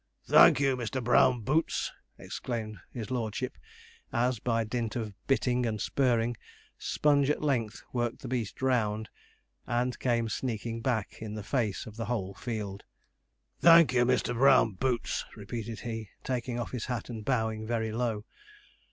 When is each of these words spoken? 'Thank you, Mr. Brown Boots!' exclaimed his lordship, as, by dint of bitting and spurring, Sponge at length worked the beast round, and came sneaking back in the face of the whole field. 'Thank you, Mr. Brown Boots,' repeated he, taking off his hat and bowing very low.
'Thank 0.25 0.59
you, 0.59 0.75
Mr. 0.75 0.99
Brown 0.99 1.41
Boots!' 1.41 1.91
exclaimed 2.17 2.79
his 2.91 3.11
lordship, 3.11 3.55
as, 4.11 4.39
by 4.39 4.63
dint 4.63 4.95
of 4.95 5.13
bitting 5.27 5.63
and 5.63 5.79
spurring, 5.79 6.35
Sponge 6.79 7.29
at 7.29 7.43
length 7.43 7.83
worked 7.93 8.21
the 8.23 8.27
beast 8.27 8.63
round, 8.63 9.09
and 9.67 9.99
came 9.99 10.27
sneaking 10.27 10.81
back 10.81 11.21
in 11.21 11.35
the 11.35 11.43
face 11.43 11.85
of 11.85 11.97
the 11.97 12.05
whole 12.05 12.33
field. 12.33 12.83
'Thank 13.59 13.93
you, 13.93 14.03
Mr. 14.03 14.33
Brown 14.33 14.71
Boots,' 14.71 15.23
repeated 15.35 15.81
he, 15.81 16.09
taking 16.23 16.57
off 16.59 16.71
his 16.71 16.85
hat 16.85 17.07
and 17.07 17.23
bowing 17.23 17.67
very 17.67 17.91
low. 17.91 18.25